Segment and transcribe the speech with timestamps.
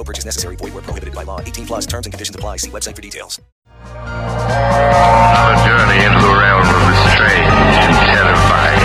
[0.00, 0.56] No purchase necessary.
[0.56, 1.42] Void were prohibited by law.
[1.42, 2.56] 18 plus terms and conditions apply.
[2.56, 3.38] See website for details.
[3.84, 8.80] A journey into the realm of the strange and terrifying.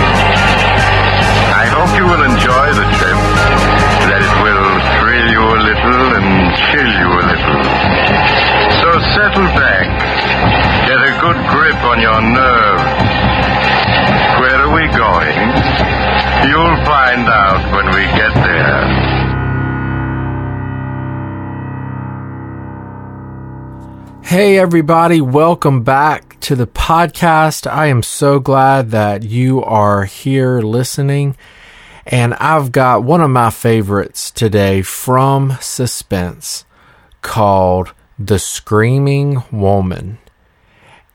[1.56, 3.16] I hope you will enjoy the trip,
[4.12, 4.67] that it will
[5.00, 7.64] thrill you a little and chill you a little.
[8.84, 9.88] So settle back,
[10.84, 12.92] get a good grip on your nerves.
[14.44, 15.39] Where are we going?
[16.52, 19.34] You'll find out when we get there.
[24.26, 27.72] Hey, everybody, welcome back to the podcast.
[27.72, 31.38] I am so glad that you are here listening.
[32.08, 36.66] And I've got one of my favorites today from Suspense
[37.22, 40.17] called The Screaming Woman.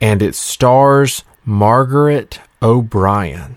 [0.01, 3.57] And it stars Margaret O'Brien.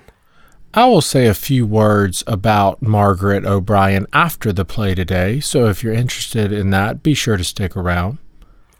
[0.74, 5.84] I will say a few words about Margaret O'Brien after the play today, so if
[5.84, 8.18] you're interested in that, be sure to stick around.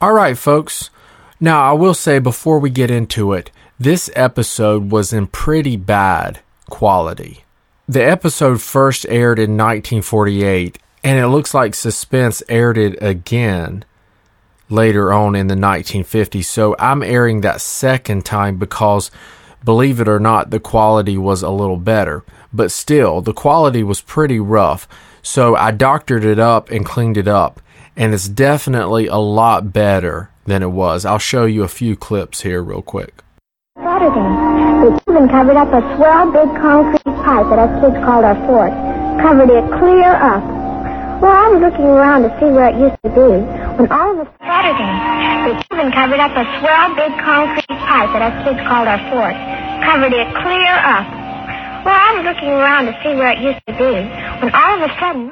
[0.04, 0.90] All right, folks.
[1.40, 6.42] Now, I will say before we get into it, this episode was in pretty bad
[6.70, 7.46] quality.
[7.88, 13.86] The episode first aired in 1948, and it looks like Suspense aired it again
[14.70, 16.44] later on in the 1950s.
[16.44, 19.10] So I'm airing that second time because,
[19.64, 22.26] believe it or not, the quality was a little better.
[22.52, 24.86] But still, the quality was pretty rough.
[25.22, 27.62] So I doctored it up and cleaned it up
[27.96, 31.06] and it's definitely a lot better than it was.
[31.06, 33.24] I'll show you a few clips here real quick.
[33.78, 34.20] Saturday,
[34.84, 38.74] the even covered up a swell big concrete pipe that us kids called our fort.
[39.22, 40.44] Covered it clear up.
[41.22, 43.30] Well, I was looking around to see where it used to be
[43.80, 44.92] when all of a Saturday,
[45.48, 49.38] the even covered up a swell big concrete pipe that us kids called our fort.
[49.88, 51.08] Covered it clear up.
[51.88, 53.94] Well, I was looking around to see where it used to be
[54.44, 55.32] when all of a sudden.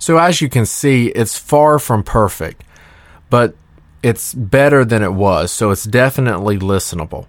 [0.00, 2.64] So, as you can see, it's far from perfect,
[3.28, 3.54] but
[4.02, 7.26] it's better than it was, so it's definitely listenable.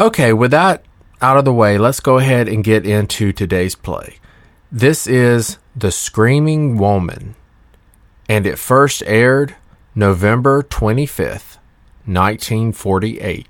[0.00, 0.82] Okay, with that
[1.20, 4.16] out of the way, let's go ahead and get into today's play.
[4.72, 7.34] This is The Screaming Woman,
[8.30, 9.56] and it first aired
[9.94, 11.58] November 25th,
[12.06, 13.46] 1948.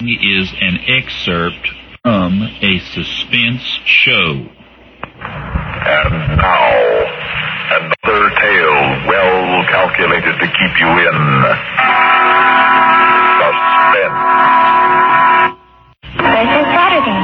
[0.00, 1.68] Is an excerpt
[2.02, 4.48] from a suspense show.
[5.86, 6.93] And now,
[7.84, 11.16] another tale well calculated to keep you in
[13.36, 14.20] suspense.
[16.24, 17.20] This is Saturday.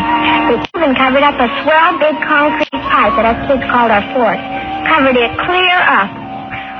[0.50, 4.40] The even covered up a swell big concrete pipe that us kids called our fort.
[4.88, 6.10] Covered it clear up.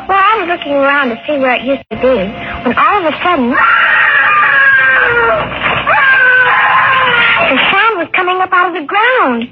[0.08, 2.16] Well, I was looking around to see where it used to be
[2.66, 3.54] when all of a sudden.
[7.50, 9.48] The sound was coming up out of the ground.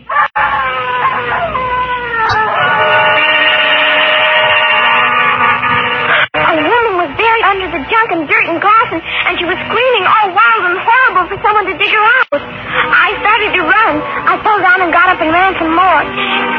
[7.98, 9.02] Junk and dirt and glass, and,
[9.38, 12.38] she was screaming all wild and horrible for someone to dig her out.
[12.38, 13.94] I started to run.
[14.02, 16.00] I fell down and got up and ran some more.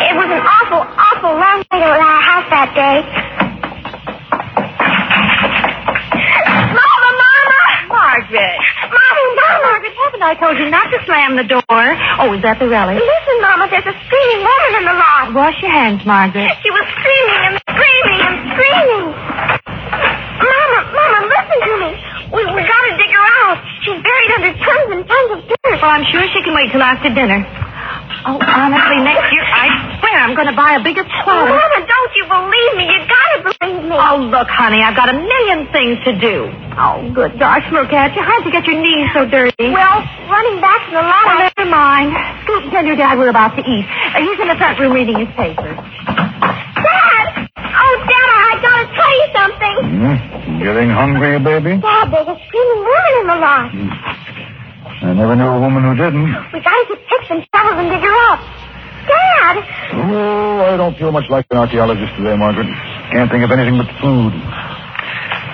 [0.04, 2.98] It was an awful, awful long way to our house that day.
[6.76, 7.60] Mama, Mama!
[7.88, 8.60] Margaret.
[8.92, 9.60] Mommy, Mama!
[9.64, 11.84] Margaret, haven't I told you not to slam the door?
[12.20, 12.96] Oh, is that the relic?
[13.00, 15.36] Listen, Mama, there's a screaming woman in the lot.
[15.36, 16.48] Wash your hands, Margaret.
[16.64, 19.06] She was screaming and screaming and screaming.
[20.40, 21.92] Mama, Mama, listen to me.
[22.32, 23.58] We, we gotta dig her out.
[23.84, 25.60] She's buried under tons and tons of dirt.
[25.80, 27.40] Well, I'm sure she can wait till after dinner.
[28.28, 31.56] Oh, honestly, next year, I swear I'm going to buy a bigger plotter.
[31.56, 32.84] Mama, don't you believe me?
[32.92, 33.96] You gotta believe me.
[33.96, 36.52] Oh, look, honey, I've got a million things to do.
[36.76, 38.22] Oh, good gosh, look at you.
[38.22, 39.72] How'd you get your knees so dirty?
[39.72, 41.24] Well, running back to the lot.
[41.32, 41.52] Well, I...
[41.56, 42.12] never mind.
[42.44, 43.88] Scoot and tell your dad we're about to eat.
[43.88, 45.72] Uh, he's in the front room reading his paper.
[45.72, 47.48] Dad!
[47.56, 49.76] Oh, Dad, I gotta tell you something.
[49.96, 50.60] Hmm?
[50.60, 51.80] Getting hungry, baby?
[51.80, 53.72] Dad, there's a screaming woman in the loft.
[55.02, 56.28] I never knew a woman who didn't.
[56.52, 58.40] We gotta get picks and shovels and dig her up.
[59.08, 59.56] Dad!
[59.96, 62.68] Oh, I don't feel much like an archaeologist today, Margaret.
[63.12, 64.34] Can't think of anything but food.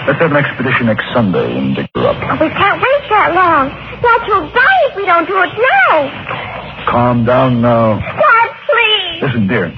[0.10, 2.18] Let's have an expedition next Sunday and dig her up.
[2.18, 3.70] Oh, we can't wait that long.
[4.02, 6.86] Dad, she'll die if we don't do it now.
[6.90, 7.98] Calm down now.
[8.02, 9.22] Dad, please.
[9.22, 9.74] Listen, dear.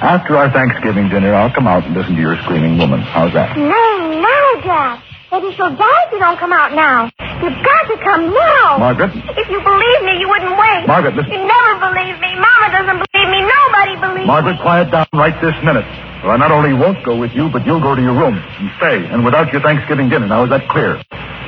[0.00, 3.00] After our Thanksgiving dinner, I'll come out and listen to your screaming woman.
[3.00, 3.56] How's that?
[3.58, 5.02] No, no, Dad.
[5.30, 7.06] Maybe she'll die if you don't come out now.
[7.38, 8.78] You've got to come now.
[8.78, 9.14] Margaret?
[9.14, 10.86] If you believe me, you wouldn't wait.
[10.86, 11.30] Margaret, listen.
[11.32, 12.30] You never believe me.
[12.34, 13.40] Mama doesn't believe me.
[13.46, 14.62] Nobody believes Margaret, me.
[14.62, 15.86] quiet down right this minute.
[16.22, 18.70] Well, I not only won't go with you, but you'll go to your room and
[18.76, 20.26] stay, and without your Thanksgiving dinner.
[20.26, 21.00] Now, is that clear?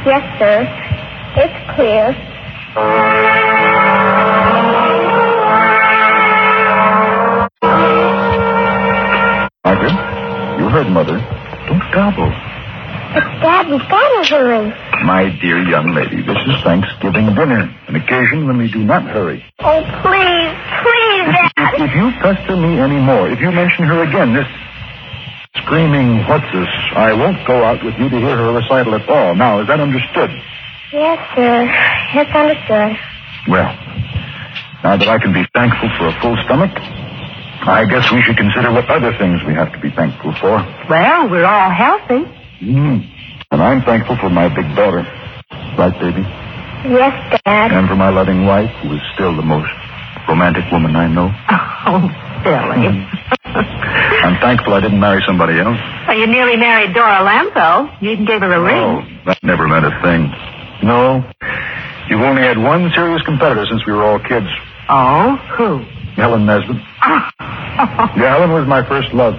[0.06, 0.62] Yes, sir.
[1.37, 2.14] It's clear.
[9.64, 11.19] Margaret, you heard Mother.
[11.69, 12.31] Don't gobble.
[13.12, 14.69] But, Dad, we've got to hurry.
[15.05, 19.44] My dear young lady, this is Thanksgiving dinner, an occasion when we do not hurry.
[19.61, 21.53] Oh, please, please, Dad.
[21.76, 24.47] If, if you pester me any more, if you mention her again, this
[25.64, 29.35] screaming what's this, I won't go out with you to hear her recital at all.
[29.35, 30.31] Now, is that understood?
[30.93, 31.69] Yes, sir.
[32.17, 32.97] It's understood.
[33.49, 33.73] Well,
[34.85, 36.73] now that I can be thankful for a full stomach,
[37.65, 40.58] I guess we should consider what other things we have to be thankful for.
[40.88, 42.25] Well, we're all healthy.
[42.62, 43.03] Mm.
[43.50, 45.03] And I'm thankful for my big daughter.
[45.76, 46.23] Right, baby?
[46.88, 47.14] Yes,
[47.44, 47.73] Dad.
[47.73, 49.70] And for my loving wife, who is still the most
[50.29, 51.31] romantic woman I know.
[51.85, 51.99] Oh,
[52.47, 52.87] Billy.
[54.23, 55.76] I'm thankful I didn't marry somebody else.
[56.06, 57.91] well, you nearly married Dora Lampo.
[58.00, 59.20] You even gave her a Oh, ring.
[59.26, 60.31] that never meant a thing.
[60.87, 61.26] No.
[62.08, 64.47] You've only had one serious competitor since we were all kids.
[64.88, 65.79] Oh, who?
[66.15, 66.76] Helen Nesbitt.
[68.15, 69.35] Yeah, Helen was my first love.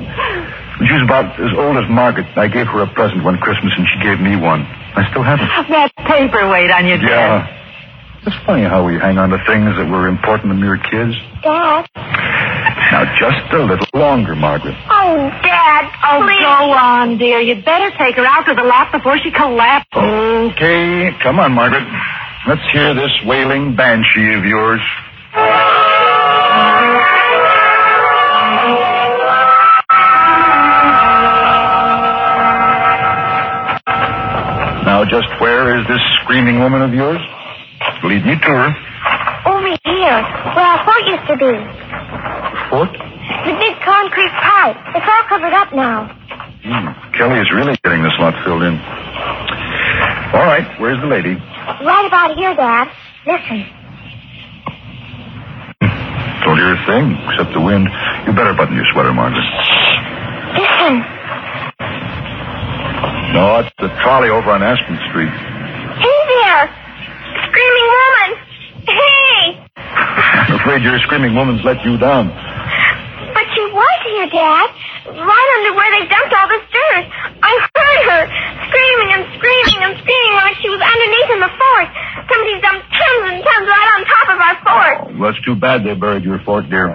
[0.84, 3.72] When she was about as old as Margaret, I gave her a present one Christmas,
[3.80, 4.68] and she gave me one.
[5.00, 5.48] I still have it.
[5.72, 7.08] That paperweight on your desk.
[7.08, 8.28] Yeah.
[8.28, 11.16] It's funny how we hang on to things that were important when we were kids.
[11.40, 11.88] Dad.
[11.96, 14.76] Now, just a little longer, Margaret.
[14.92, 16.44] Oh, Dad, Oh, please.
[16.44, 17.40] go on, dear.
[17.40, 19.88] You'd better take her out to the lot before she collapses.
[19.96, 21.88] Okay, come on, Margaret.
[22.46, 24.82] Let's hear this wailing banshee of yours.
[35.04, 37.20] Now, just where is this screaming woman of yours?
[38.08, 38.72] Lead me to her.
[39.52, 40.20] Over here,
[40.56, 41.52] where our fort used to be.
[42.72, 42.88] Fort?
[43.44, 44.80] The big concrete pipe.
[44.96, 46.08] It's all covered up now.
[46.64, 46.88] Hmm.
[47.20, 48.80] Kelly is really getting this lot filled in.
[50.32, 51.36] All right, where's the lady?
[51.36, 52.88] Right about here, Dad.
[53.28, 53.68] Listen.
[56.48, 57.90] Told you a thing, except the wind.
[58.24, 59.44] You better button your sweater, Margaret.
[60.56, 61.13] Listen.
[63.34, 65.34] No, it's the trolley over on Aspen Street.
[65.34, 66.64] Hey there.
[67.50, 68.30] Screaming woman.
[68.86, 69.42] Hey.
[70.46, 72.30] I'm afraid your screaming woman's let you down.
[72.30, 74.70] But she was here, Dad.
[75.18, 77.06] Right under where they dumped all the dirt.
[77.42, 78.22] I heard her
[78.70, 81.88] screaming and screaming and screaming like she was underneath in the fort.
[82.30, 84.96] Somebody dumped tons and tons right on top of our fort.
[85.10, 86.94] Oh, well, it's too bad they buried your fort, dear.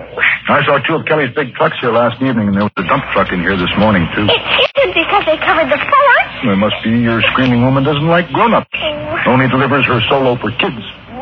[0.49, 3.05] I saw two of Kelly's big trucks here last evening, and there was a dump
[3.13, 4.25] truck in here this morning, too.
[4.25, 6.08] It isn't because they covered the fort.
[6.45, 8.69] It must be your screaming woman doesn't like grown-ups.
[8.73, 9.33] Oh.
[9.35, 10.79] Only delivers her solo for kids.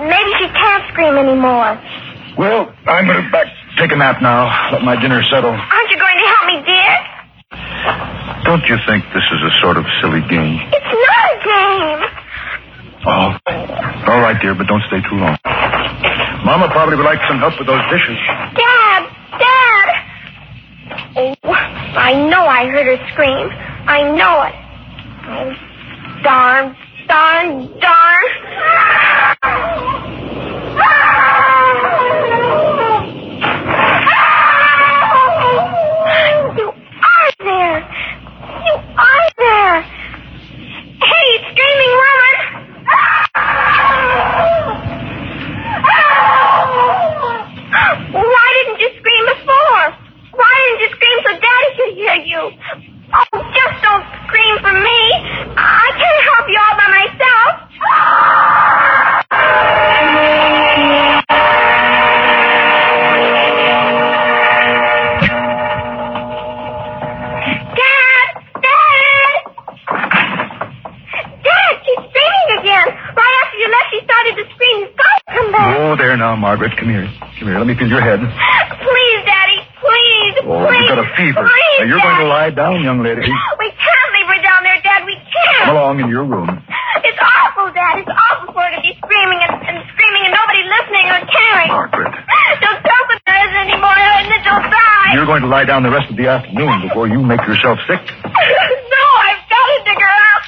[0.06, 1.80] Maybe she can't scream anymore.
[2.37, 4.73] Well, I'm going to back take a nap now.
[4.73, 5.50] Let my dinner settle.
[5.50, 6.92] Aren't you going to help me, dear?
[8.44, 10.61] Don't you think this is a sort of silly game?
[10.68, 12.00] It's not a game.
[13.08, 13.28] Oh.
[14.12, 15.37] All right, dear, but don't stay too long.
[16.44, 18.18] Mama probably would like some help with those dishes.
[18.54, 19.02] Dad!
[19.40, 19.88] Dad!
[21.16, 23.49] Oh, I know I heard her scream.
[23.88, 24.65] I know it.
[25.26, 26.76] Darn,
[27.09, 29.36] darn, darn.
[76.47, 76.79] Margaret.
[76.79, 77.11] Come here.
[77.43, 77.59] Come here.
[77.59, 78.23] Let me feel your head.
[78.23, 80.79] Please, Daddy, please, Oh, please.
[80.79, 81.43] you've got a fever.
[81.43, 83.26] Please, Now, you're going to lie down, young lady.
[83.26, 85.03] We can't leave her down there, Dad.
[85.11, 85.67] We can't.
[85.67, 86.47] Come along in your room.
[87.03, 87.99] It's awful, Dad.
[87.99, 91.67] It's awful for her to be screaming and, and screaming and nobody listening or caring.
[91.75, 92.15] Margaret.
[92.15, 95.19] Don't tell them there isn't anymore and then she'll die.
[95.19, 97.99] You're going to lie down the rest of the afternoon before you make yourself sick.
[98.95, 100.43] no, I've got to dig her up.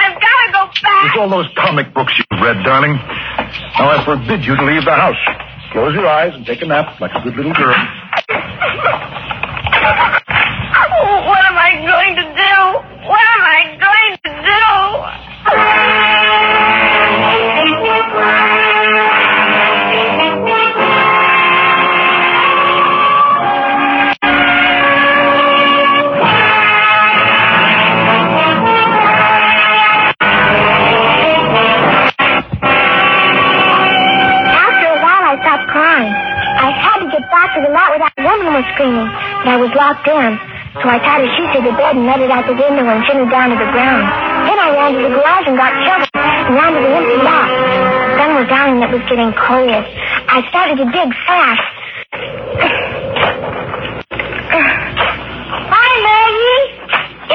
[0.00, 1.02] I've got to go back.
[1.12, 2.96] It's all those comic books you've read, darling.
[3.76, 5.20] Now I forbid you to leave the house.
[5.72, 8.01] Close your eyes and take a nap like a good little girl.
[39.62, 40.30] Was locked in.
[40.82, 43.06] So I tied a sheet to the bed and let it out the window and
[43.06, 44.02] shimmied down to the ground.
[44.50, 47.46] Then I ran to the garage and got shovel and ran to the empty lot.
[47.46, 49.84] The sun was down and it was getting cold.
[50.26, 51.62] I started to dig fast.
[55.70, 56.62] Hi, Maggie.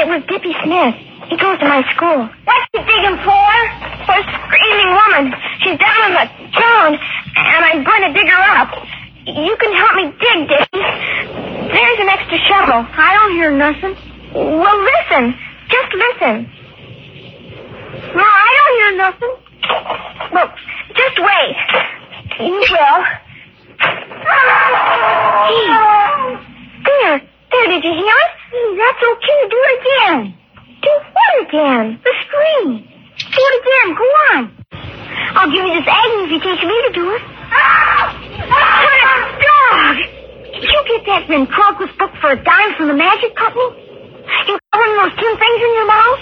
[0.04, 0.96] It was Dippy Smith.
[1.32, 2.28] He goes to my school.
[2.28, 3.52] What's he digging for?
[4.04, 5.24] For a screaming woman.
[5.64, 8.76] She's down on the ground, and I'm going to dig her up.
[9.28, 10.84] You can help me dig, Dippy.
[11.68, 12.00] There's
[12.66, 12.88] an.
[12.98, 13.96] I don't hear nothing.
[14.34, 15.36] Well, listen.
[15.70, 16.36] Just listen.
[18.16, 19.34] No, I don't hear nothing.
[20.34, 20.50] Well,
[20.96, 21.56] just wait.
[22.40, 23.04] You will.
[25.48, 25.66] Hey,
[26.86, 27.18] there.
[27.52, 28.32] There, did you hear it?
[28.78, 29.40] That's okay.
[29.50, 30.20] Do it again.
[30.82, 32.00] Do what again?
[32.04, 32.70] The scream.
[32.84, 33.96] Do it again.
[33.96, 34.42] Go on.
[35.36, 37.22] I'll give you this agony if you teach me to do it.
[37.52, 38.14] Ah!
[38.50, 38.84] Ah!
[38.84, 40.17] What a dog!
[40.58, 43.78] Did you get that ventriloquist book for a dime from the magic company?
[44.50, 46.18] You got one of those tin things in your mouth?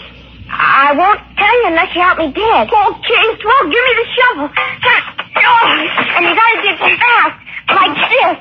[0.51, 2.68] I won't tell you unless you help me dig.
[2.68, 4.51] Oh, okay, well, give me the shovel.
[4.51, 5.72] Oh,
[6.20, 7.39] and you gotta dig fast,
[7.80, 8.36] like this.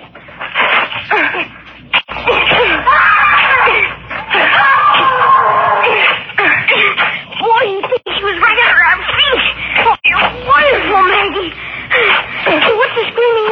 [7.39, 9.47] Boy, you think she was right under our feet.
[9.79, 11.55] Oh, you're wonderful, Maggie.
[12.51, 13.44] What's the screaming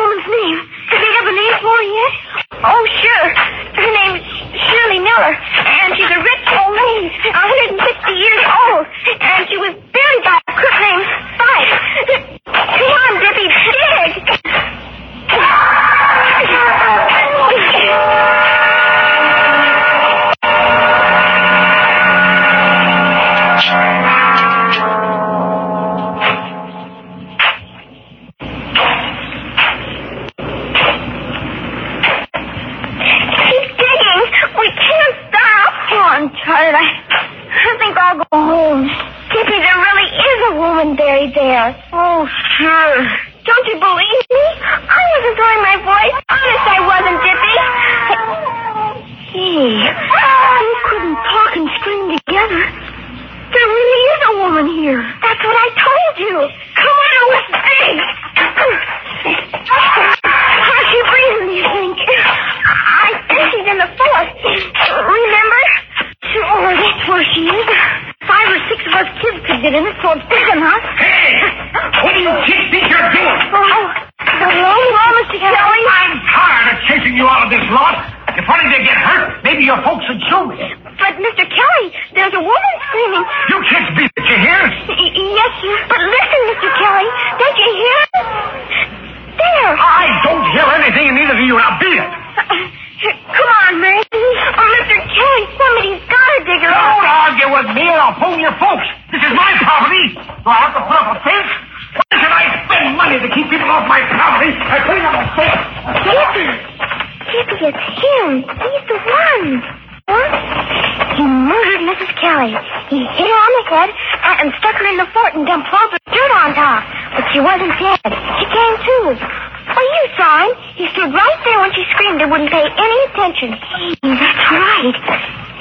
[113.73, 116.85] the and, stuck her in the fort and dumped loads of dirt on top.
[117.17, 118.05] But she wasn't dead.
[118.05, 118.97] She came to.
[119.17, 120.52] Oh, you saw him.
[120.76, 123.57] He stood right there when she screamed and wouldn't pay any attention.
[123.57, 124.97] Hey, that's right.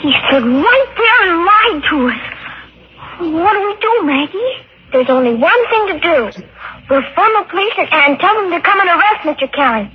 [0.04, 2.22] He stood right there and lied to us.
[3.32, 4.54] What do we do, Maggie?
[4.92, 6.18] There's only one thing to do.
[6.90, 9.48] We'll phone the police and, and tell them to come and arrest Mr.
[9.54, 9.88] Kelly.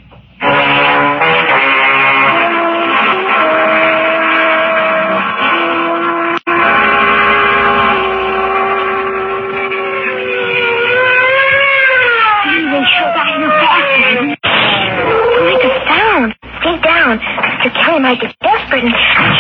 [18.05, 18.95] I get desperate and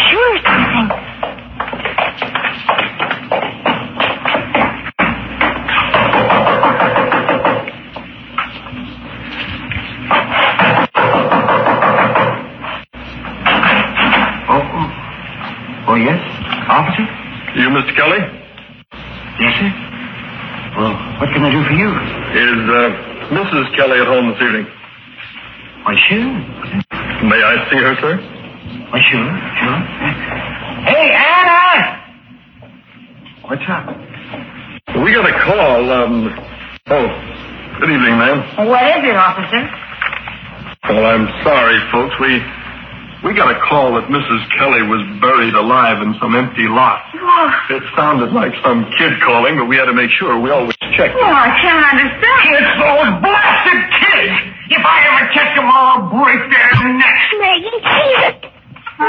[0.08, 1.96] shoot something.
[14.48, 16.20] Oh, oh, oh, yes,
[16.68, 17.02] officer.
[17.60, 17.94] You, Mr.
[17.94, 18.20] Kelly?
[19.38, 19.70] Yes, sir.
[20.78, 21.88] Well, what can I do for you?
[21.90, 23.76] Is uh, Mrs.
[23.76, 24.66] Kelly at home this evening?
[25.84, 26.32] Why, sure.
[27.28, 28.35] May I see her, sir?
[28.90, 29.26] Why, sure,
[29.58, 29.78] sure.
[30.86, 31.98] Hey, Anna!
[33.50, 33.86] What's up?
[35.02, 35.90] We got a call.
[35.90, 36.30] Um,
[36.86, 37.06] oh,
[37.80, 38.66] good evening, ma'am.
[38.70, 39.62] What is it, officer?
[40.86, 42.14] Well, I'm sorry, folks.
[42.22, 42.38] We
[43.26, 44.40] we got a call that Mrs.
[44.54, 47.02] Kelly was buried alive in some empty lot.
[47.70, 50.38] It sounded like some kid calling, but we had to make sure.
[50.38, 51.10] We always check.
[51.10, 52.54] Oh, I can't understand.
[52.54, 54.34] It's those blasted kids!
[54.78, 57.26] If I ever catch them, I'll break their necks.
[57.34, 58.55] Maggie, Jesus.
[58.96, 59.04] Boy,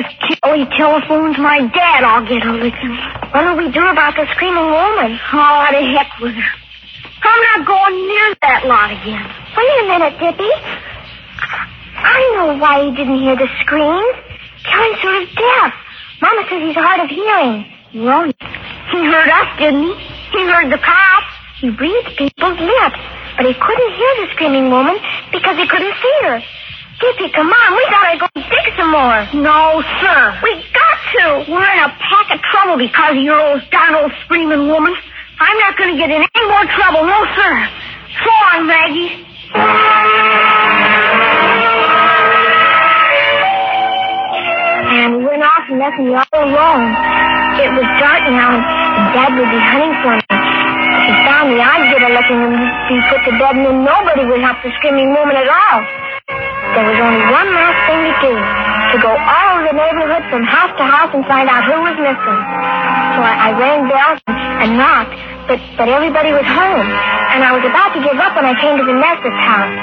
[0.00, 0.08] if
[0.40, 2.96] Kelly oh, telephones my dad, I'll get a licking.
[3.34, 5.20] What'll we do about the screaming woman?
[5.34, 6.52] Oh, the heck with her.
[7.24, 9.20] I'm not going near that lot again.
[9.52, 10.48] Wait a minute, Dippy.
[12.00, 14.16] I know why he didn't hear the screams.
[14.64, 15.83] Kelly's sort of deaf.
[16.20, 17.66] Mama says he's hard of hearing.
[17.94, 19.94] Well, he heard us, didn't he?
[20.34, 21.30] He heard the cops.
[21.60, 23.00] He reads people's lips.
[23.36, 24.96] But he couldn't hear the screaming woman
[25.32, 26.38] because he couldn't see her.
[27.00, 27.68] Dippy, come on.
[27.74, 29.26] We gotta go dig some more.
[29.34, 30.38] No, sir.
[30.42, 31.50] We got to.
[31.50, 34.94] We're in a pack of trouble because of your old darn old screaming woman.
[35.40, 37.04] I'm not to get in any more trouble.
[37.04, 37.68] No, sir.
[38.22, 39.26] So long, Maggie.
[44.94, 46.86] And we went off and left me all alone.
[47.58, 50.22] It was dark now, and Dad would be hunting for me.
[50.22, 52.54] If he found me, I'd get a licking and
[52.86, 55.78] be put to bed, and then nobody would help the screaming woman at all.
[56.78, 60.46] There was only one last thing to do, to go all over the neighborhood from
[60.46, 62.40] house to house and find out who was missing.
[63.14, 65.14] So I, I rang bells and, knocked,
[65.50, 66.86] but, but everybody was home.
[67.34, 69.74] And I was about to give up when I came to the Nesbitt's house.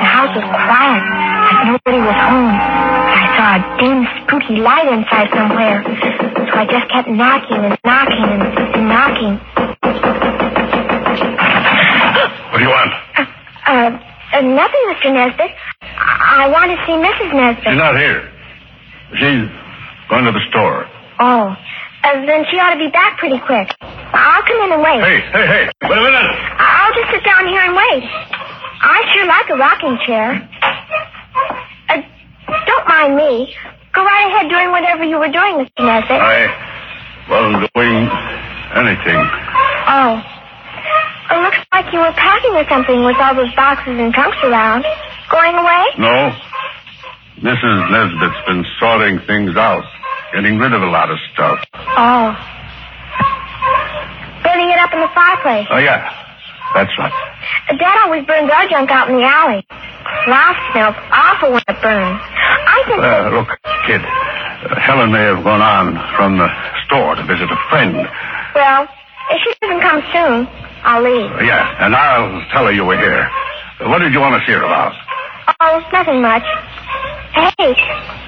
[0.00, 2.75] The house was quiet, like nobody was home.
[3.46, 5.78] I saw a dim, spooky light inside somewhere.
[5.86, 8.42] So I just kept knocking and knocking and,
[8.74, 9.38] and knocking.
[12.50, 12.90] What do you want?
[13.14, 13.94] Uh,
[14.34, 15.14] uh, nothing, Mr.
[15.14, 15.54] Nesbitt.
[15.82, 17.30] I, I want to see Mrs.
[17.38, 17.70] Nesbitt.
[17.70, 18.26] She's not here.
[19.14, 19.46] She's
[20.10, 20.90] going to the store.
[21.20, 21.54] Oh.
[22.02, 23.70] Uh, then she ought to be back pretty quick.
[23.80, 25.02] I'll come in and wait.
[25.06, 25.64] Hey, hey, hey.
[25.86, 26.34] Wait a minute.
[26.58, 28.02] I'll just sit down here and wait.
[28.82, 30.42] I sure like a rocking chair.
[32.46, 33.54] Don't mind me.
[33.92, 35.80] Go right ahead doing whatever you were doing, Mr.
[35.80, 36.20] Nesbitt.
[36.20, 36.46] I
[37.28, 38.08] wasn't doing
[38.76, 39.20] anything.
[39.88, 40.22] Oh.
[41.30, 44.84] It looks like you were packing or something with all those boxes and trunks around.
[45.30, 45.84] Going away?
[45.98, 46.32] No.
[47.42, 47.90] Mrs.
[47.90, 49.84] Nesbitt's been sorting things out,
[50.32, 51.58] getting rid of a lot of stuff.
[51.74, 52.36] Oh.
[54.44, 55.66] Burning it up in the fireplace.
[55.70, 56.25] Oh, yeah.
[56.76, 57.12] That's right.
[57.80, 59.64] Dad always burns our junk out in the alley.
[60.28, 62.20] Loft smells awful when it burns.
[62.20, 63.48] I think Uh, look,
[63.88, 66.48] kid, uh, Helen may have gone on from the
[66.84, 67.96] store to visit a friend.
[68.54, 68.84] Well,
[69.32, 70.46] if she doesn't come soon,
[70.84, 71.32] I'll leave.
[71.32, 73.24] Uh, yeah, and I'll tell her you were here.
[73.80, 74.92] Uh, what did you want to see her about?
[75.60, 76.44] Oh, nothing much.
[77.32, 77.72] Hey,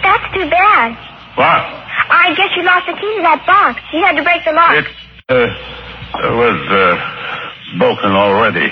[0.03, 0.97] that's too bad.
[1.37, 1.63] What?
[2.11, 3.81] I guess you lost the key to that box.
[3.93, 4.73] You had to break the lock.
[4.73, 4.89] It
[5.29, 6.57] uh, was
[7.75, 8.69] uh, broken already.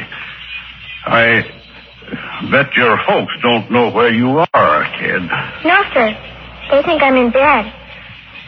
[1.06, 1.42] I
[2.50, 5.22] bet your folks don't know where you are, kid.
[5.64, 6.16] No, sir.
[6.70, 7.72] They think I'm in bed.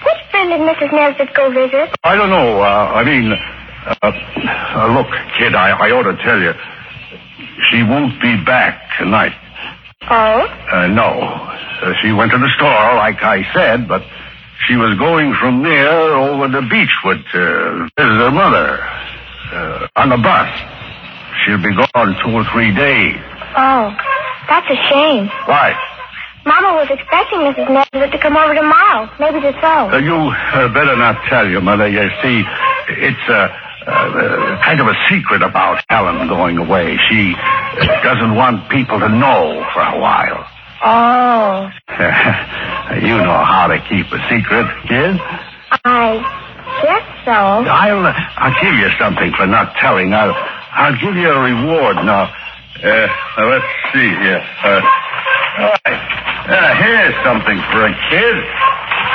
[0.05, 0.93] Which friend did Mrs.
[0.93, 1.95] Nesbitt go visit?
[2.05, 2.61] I don't know.
[2.61, 5.09] Uh, I mean, uh, uh, look,
[5.39, 6.53] kid, I, I ought to tell you.
[7.71, 9.35] She won't be back tonight.
[10.11, 10.47] Oh?
[10.73, 11.21] Uh, no.
[11.83, 14.03] Uh, she went to the store, like I said, but
[14.67, 18.79] she was going from there over to Beechwood to visit her mother
[19.53, 20.51] uh, on the bus.
[21.45, 23.17] She'll be gone two or three days.
[23.57, 23.95] Oh,
[24.49, 25.27] that's a shame.
[25.47, 25.77] Why?
[26.45, 27.69] Mama was expecting Mrs.
[27.69, 29.11] Nesbitt to come over tomorrow.
[29.21, 29.91] Maybe to sew.
[29.93, 31.89] Uh, you uh, better not tell your mother.
[31.89, 32.43] You see,
[32.89, 33.35] it's a.
[33.35, 36.99] Uh, uh, kind of a secret about Helen going away.
[37.09, 37.33] She
[38.03, 40.45] doesn't want people to know for a while.
[40.85, 41.71] Oh,
[43.01, 45.17] you know how to keep a secret, kid.
[45.85, 46.48] I
[46.83, 47.33] guess so.
[47.33, 50.13] I'll uh, I'll give you something for not telling.
[50.13, 50.35] I'll
[50.73, 52.31] I'll give you a reward now.
[52.83, 54.43] Uh, let's see here.
[54.63, 54.81] Uh,
[55.59, 56.01] all right.
[56.49, 58.37] Uh, here's something for a kid.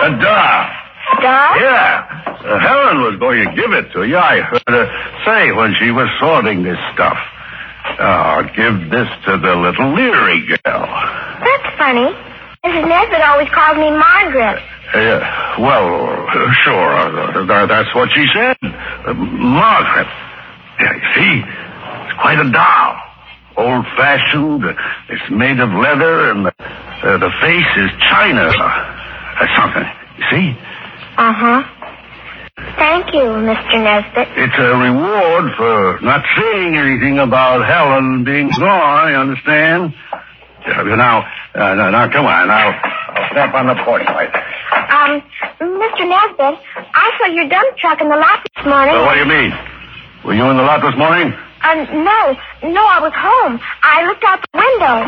[0.04, 0.70] A doll.
[1.14, 1.60] A Doll?
[1.60, 2.24] Yeah.
[2.44, 4.18] Uh, Helen was going to give it to you.
[4.18, 4.88] I heard her
[5.26, 7.18] say when she was sorting this stuff.
[8.00, 10.84] Uh, I'll give this to the little Leary girl.
[11.44, 12.10] That's funny.
[12.66, 12.88] Mrs.
[12.88, 14.60] Nesbitt always calls me Margaret.
[14.94, 15.20] Uh,
[15.60, 16.90] well, uh, sure.
[16.98, 18.58] Uh, th- that's what she said.
[18.62, 20.08] Uh, Margaret.
[20.80, 21.44] Yeah, you see?
[21.44, 22.96] It's quite a doll.
[23.58, 24.64] Old fashioned.
[25.10, 29.86] It's made of leather and the, uh, the face is china or something.
[30.18, 30.58] You see?
[31.18, 31.64] Uh huh.
[32.78, 33.84] Thank you, Mr.
[33.84, 34.28] Nesbitt.
[34.38, 39.94] It's a reward for not saying anything about Helen being gone, you understand?
[40.66, 42.50] Uh, now, uh, now, now, come on.
[42.50, 44.34] I'll, I'll step on the porch light.
[44.74, 45.22] Um,
[45.62, 46.04] Mr.
[46.10, 46.58] Nesbitt,
[46.94, 48.96] I saw your dump truck in the lot this morning.
[48.96, 49.52] Uh, what do you mean?
[50.26, 51.34] Were you in the lot this morning?
[51.64, 52.20] Uh, no,
[52.76, 53.56] no, I was home.
[53.84, 55.08] I looked out the window.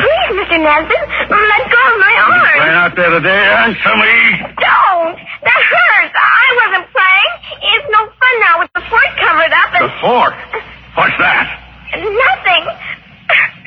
[0.00, 0.56] Please, Mr.
[0.56, 2.56] Nesbitt, let go of my arm.
[2.56, 4.16] Playing out there today, answer me.
[4.56, 5.16] Don't!
[5.44, 6.14] That hurts.
[6.16, 7.32] I wasn't playing.
[7.68, 9.82] It's no fun now with the fort covered up and...
[9.84, 10.34] The fort?
[10.96, 11.46] What's that?
[12.00, 12.64] Nothing.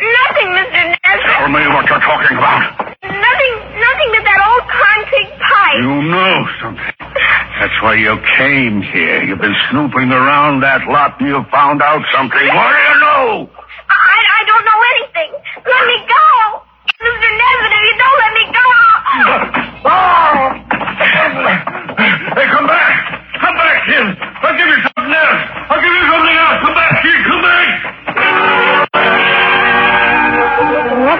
[0.08, 0.80] Nothing, Mr.
[0.88, 1.38] Nesbitt.
[1.38, 2.62] Tell me what you're talking about.
[3.04, 5.80] Nothing, nothing but that old concrete pipe.
[5.84, 6.94] You know something.
[7.60, 9.24] That's why you came here.
[9.24, 12.48] You've been snooping around that lot and you found out something.
[12.54, 13.50] What do you know?
[13.90, 15.32] I, I don't know anything.
[15.66, 16.28] Let me go.
[16.98, 17.30] Mr.
[17.30, 18.68] Nesbitt, if you don't let me go.
[19.88, 20.38] Oh!
[22.38, 22.94] Hey, come back.
[23.42, 24.08] Come back, kid.
[24.46, 25.42] I'll give you something else.
[25.70, 26.58] I'll give you something else.
[26.62, 27.20] Come back, kid.
[27.26, 29.17] Come back.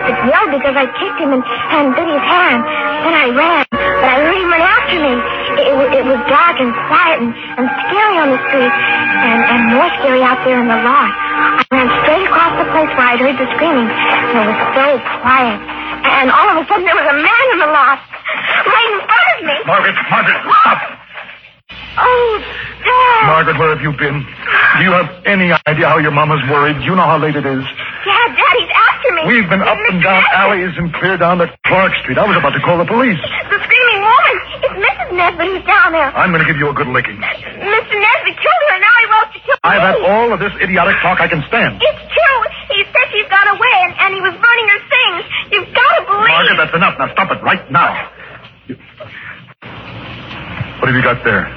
[0.06, 0.26] Mr.
[0.30, 2.62] Yelled because I kicked him and, and bit his hand.
[3.08, 5.14] Then I ran, but I heard him run after me.
[5.58, 9.60] It, wa- it was dark and quiet and, and scary on the street, and, and
[9.74, 11.10] more scary out there in the lot.
[11.14, 14.86] I ran straight across the place where I'd heard the screaming, and it was so
[15.24, 15.58] quiet.
[16.08, 17.98] And all of a sudden, there was a man in the lot,
[18.70, 19.56] right in front of me.
[19.66, 20.80] Margaret, Margaret, stop.
[21.98, 22.30] Oh,
[22.86, 23.22] Dad.
[23.26, 24.22] Margaret, where have you been?
[24.78, 26.78] Do you have any idea how your mama's worried?
[26.86, 27.64] You know how late it is.
[28.06, 28.97] Dad, Daddy's after
[29.28, 32.18] We've been up and down alleys and clear down to Clark Street.
[32.18, 33.20] I was about to call the police.
[33.20, 34.36] The screaming woman.
[34.64, 35.10] It's Mrs.
[35.16, 36.12] Nesbitt who's down there.
[36.16, 37.18] I'm going to give you a good licking.
[37.20, 37.96] Mr.
[37.96, 39.68] Nesbitt killed her, and now he wants to kill her.
[39.68, 39.88] I've me.
[39.88, 41.80] had all of this idiotic talk I can stand.
[41.82, 42.40] It's true.
[42.76, 45.22] He said she's gone away, and, and he was burning her things.
[45.56, 46.32] You've got to believe.
[46.32, 46.96] Margaret, that's enough.
[47.00, 47.92] Now stop it right now.
[48.68, 48.80] You-
[50.80, 51.48] What have you got there?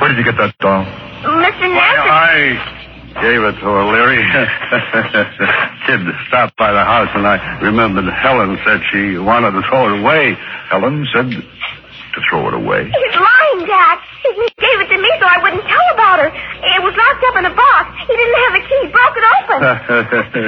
[0.00, 0.84] Where did you get that doll?
[0.84, 1.66] Mr.
[1.68, 2.10] Nesbitt.
[2.10, 2.77] I
[3.14, 4.20] gave it to her, Leary.
[5.86, 10.00] Kid stopped by the house, and I remembered Helen said she wanted to throw it
[10.00, 10.36] away.
[10.68, 12.84] Helen said to throw it away.
[12.84, 13.98] He's lying, Dad.
[14.22, 16.28] He he gave it to me so I wouldn't tell about her.
[16.28, 17.84] It was locked up in a box.
[18.04, 18.80] He didn't have a key.
[18.84, 19.58] He broke it open.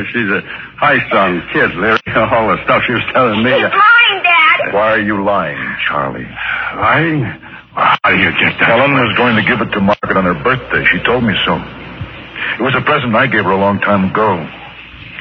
[0.12, 0.40] She's a
[0.76, 2.00] high-strung kid, Leary.
[2.34, 3.50] All the stuff she was telling me.
[3.54, 4.74] He's lying, Dad.
[4.74, 6.28] Why are you lying, Charlie?
[6.76, 7.24] Lying?
[7.72, 8.68] How do you get that?
[8.68, 10.84] Helen was going to give it to Margaret on her birthday.
[10.90, 11.56] She told me so.
[12.58, 14.36] It was a present I gave her a long time ago.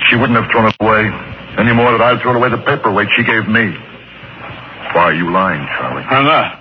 [0.10, 1.12] She wouldn't have thrown it away
[1.58, 3.76] any more than I'd thrown away the paperweight she gave me.
[4.96, 6.04] Why are you lying, Charlie?
[6.04, 6.60] I'm not.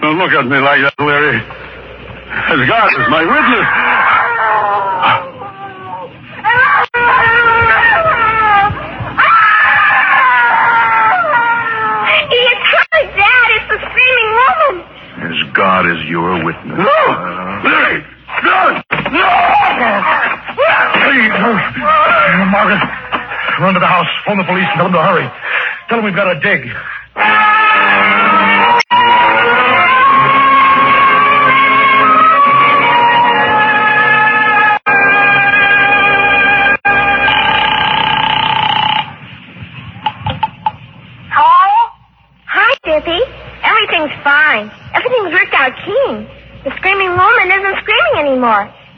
[0.00, 1.38] Don't look at me like that, Larry.
[1.38, 3.68] As God is my witness.
[12.30, 13.48] It's her, Dad.
[13.56, 14.74] It's the screaming woman.
[15.22, 16.78] As God is your witness.
[16.78, 17.00] No!
[17.64, 18.04] Leary!
[18.44, 18.97] No!
[19.08, 19.16] Please,
[21.32, 22.82] uh, Margaret,
[23.60, 24.06] run to the house.
[24.26, 25.26] Phone the police and tell them to hurry.
[25.88, 26.68] Tell them we've got a dig.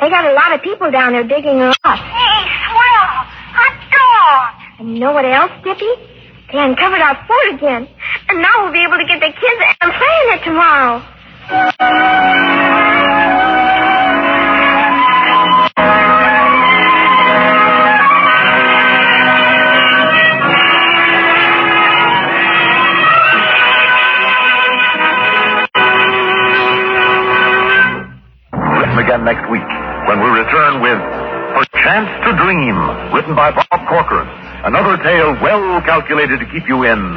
[0.01, 1.99] They got a lot of people down there digging her up.
[1.99, 2.41] Hey,
[2.73, 3.09] swell!
[3.53, 4.81] Hot dog!
[4.81, 5.93] And you know what else, Dippy?
[6.51, 7.87] They uncovered our fort again.
[8.31, 11.05] And now we'll be able to get the kids and play in it tomorrow.
[29.01, 29.80] Again next week
[30.11, 30.99] when we return with
[31.55, 32.77] Perchance to Dream,
[33.15, 34.27] written by Bob Corcoran.
[34.65, 37.17] Another tale well calculated to keep you in.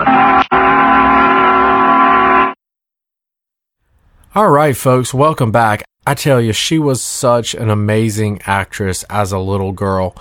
[4.36, 5.84] All right, folks, welcome back.
[6.06, 10.16] I tell you, she was such an amazing actress as a little girl.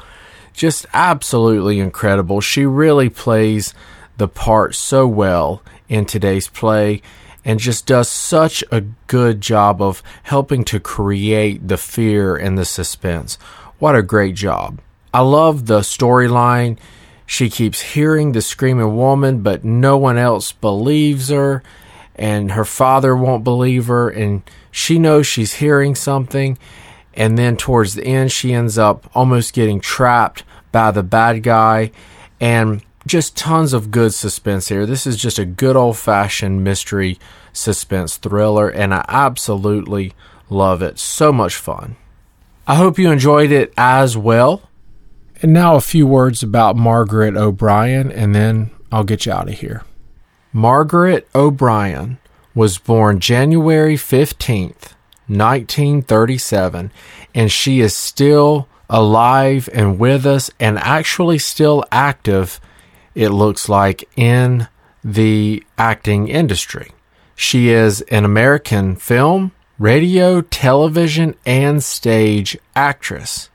[0.55, 2.41] Just absolutely incredible.
[2.41, 3.75] She really plays
[4.17, 7.03] the part so well in today's play
[7.45, 12.65] and just does such a good job of helping to create the fear and the
[12.65, 13.37] suspense.
[13.79, 14.81] What a great job.
[15.13, 16.79] I love the storyline.
[17.27, 21.63] She keeps hearing the screaming woman, but no one else believes her
[22.15, 26.59] and her father won't believe her and she knows she's hearing something
[27.15, 31.93] And then towards the end, she ends up almost getting trapped by the bad guy.
[32.41, 34.87] And just tons of good suspense here.
[34.87, 37.19] This is just a good old fashioned mystery
[37.53, 40.13] suspense thriller, and I absolutely
[40.49, 40.99] love it.
[40.99, 41.97] So much fun.
[42.67, 44.69] I hope you enjoyed it as well.
[45.43, 49.59] And now a few words about Margaret O'Brien, and then I'll get you out of
[49.59, 49.83] here.
[50.53, 52.19] Margaret O'Brien
[52.55, 54.95] was born January 15th,
[55.27, 56.93] 1937,
[57.35, 62.61] and she is still alive and with us and actually still active,
[63.15, 64.69] it looks like, in
[65.05, 66.93] the acting industry.
[67.35, 73.51] She is an American film, radio, television, and stage actress.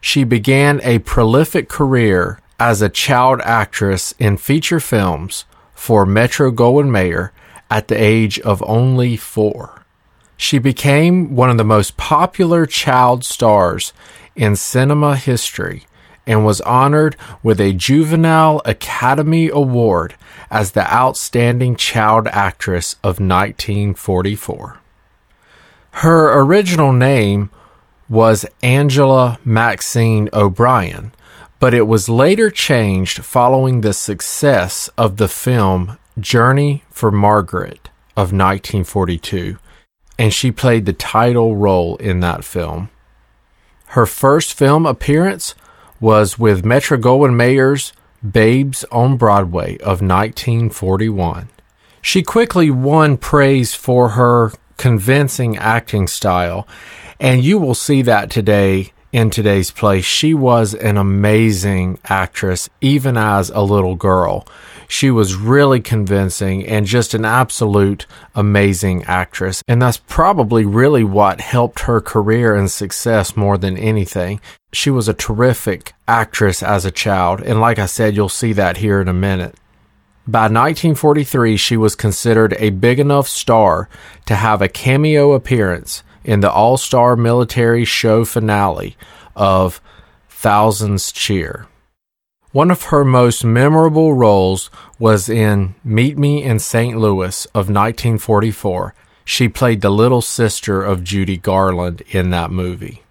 [0.00, 6.90] She began a prolific career as a child actress in feature films for Metro Goldwyn
[6.90, 7.32] Mayer
[7.70, 9.82] at the age of only four.
[10.36, 13.92] She became one of the most popular child stars
[14.36, 15.86] in cinema history
[16.26, 20.14] and was honored with a Juvenile Academy Award
[20.50, 24.78] as the Outstanding Child Actress of 1944.
[25.90, 27.50] Her original name
[28.08, 31.12] was Angela Maxine O'Brien,
[31.60, 38.32] but it was later changed following the success of the film Journey for Margaret of
[38.32, 39.58] 1942,
[40.18, 42.90] and she played the title role in that film.
[43.88, 45.54] Her first film appearance
[46.04, 47.94] was with Metro Goldwyn Mayer's
[48.30, 51.48] Babes on Broadway of 1941.
[52.02, 56.68] She quickly won praise for her convincing acting style,
[57.18, 60.02] and you will see that today in today's play.
[60.02, 64.46] She was an amazing actress, even as a little girl.
[64.88, 69.62] She was really convincing and just an absolute amazing actress.
[69.66, 74.40] And that's probably really what helped her career and success more than anything.
[74.72, 77.40] She was a terrific actress as a child.
[77.40, 79.54] And like I said, you'll see that here in a minute.
[80.26, 83.90] By 1943, she was considered a big enough star
[84.24, 88.96] to have a cameo appearance in the all star military show finale
[89.36, 89.82] of
[90.30, 91.66] Thousands Cheer.
[92.54, 96.96] One of her most memorable roles was in Meet Me in St.
[96.96, 98.94] Louis of 1944.
[99.24, 103.02] She played the little sister of Judy Garland in that movie.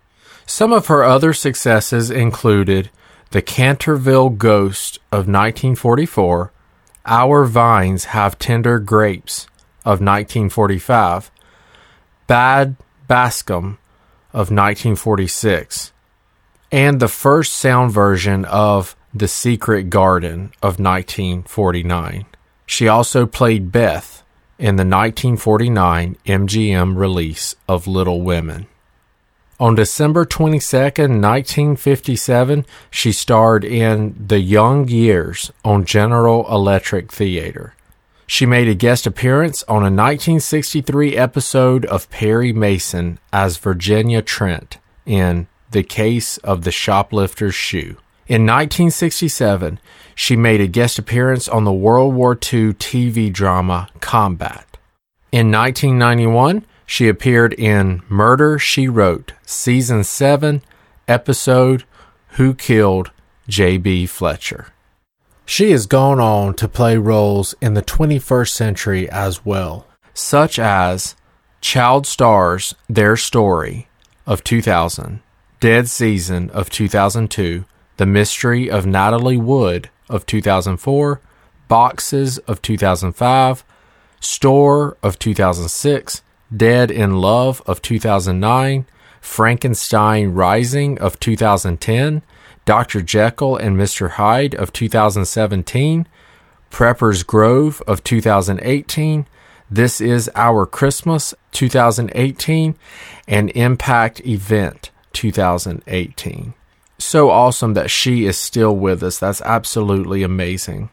[0.46, 2.90] Some of her other successes included
[3.32, 6.54] The Canterville Ghost of 1944,
[7.06, 9.48] Our Vines Have Tender Grapes
[9.84, 11.30] of 1945,
[12.28, 12.78] Bad
[13.10, 13.78] Bascom
[14.32, 15.92] of 1946,
[16.72, 22.26] and the first sound version of The Secret Garden of 1949.
[22.66, 24.24] She also played Beth
[24.58, 28.66] in the 1949 MGM release of Little Women.
[29.60, 37.76] On December 22, 1957, she starred in The Young Years on General Electric Theater.
[38.26, 44.80] She made a guest appearance on a 1963 episode of Perry Mason as Virginia Trent
[45.06, 47.98] in The Case of the Shoplifter's Shoe.
[48.26, 49.80] In 1967,
[50.16, 54.78] she made a guest appearance on the World War II TV drama Combat.
[55.34, 60.62] In 1991, she appeared in Murder She Wrote, Season 7,
[61.08, 61.84] episode
[62.38, 63.12] Who Killed
[63.50, 64.06] J.B.
[64.06, 64.68] Fletcher.
[65.46, 71.16] She has gone on to play roles in the 21st century as well, such as
[71.60, 73.90] Child Stars Their Story
[74.26, 75.20] of 2000,
[75.60, 77.66] Dead Season of 2002,
[77.98, 81.22] The Mystery of Natalie Wood of 2004,
[81.68, 83.64] Boxes of 2005,
[84.20, 86.24] Store of 2006,
[86.56, 88.86] Dead in Love of 2009,
[89.22, 92.24] Frankenstein Rising of 2010,
[92.66, 93.02] Dr.
[93.02, 94.12] Jekyll and Mr.
[94.12, 96.08] Hyde of 2017,
[96.70, 99.28] Prepper's Grove of 2018,
[99.70, 102.76] This Is Our Christmas 2018,
[103.28, 106.54] and Impact Event 2018.
[107.04, 109.20] So awesome that she is still with us.
[109.20, 110.90] That's absolutely amazing.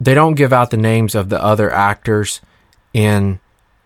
[0.00, 2.40] They don't give out the names of the other actors
[2.92, 3.38] in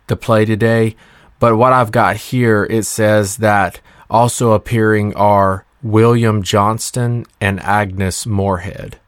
[0.07, 0.96] the play today,
[1.38, 8.26] but what I've got here it says that also appearing are William Johnstone, and Agnes
[8.26, 8.98] Moorehead.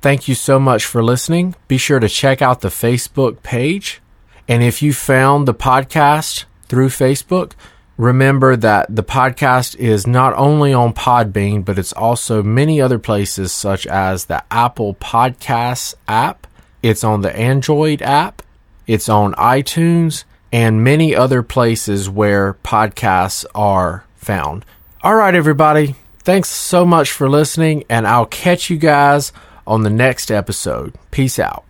[0.00, 1.54] Thank you so much for listening.
[1.68, 4.00] Be sure to check out the Facebook page.
[4.48, 7.52] And if you found the podcast through Facebook,
[7.96, 13.52] remember that the podcast is not only on Podbean, but it's also many other places
[13.52, 16.46] such as the Apple Podcasts app.
[16.82, 18.42] It's on the Android app.
[18.86, 24.64] It's on iTunes, and many other places where podcasts are found.
[25.02, 25.96] All right, everybody.
[26.20, 29.32] Thanks so much for listening, and I'll catch you guys
[29.66, 30.94] on the next episode.
[31.10, 31.65] Peace out.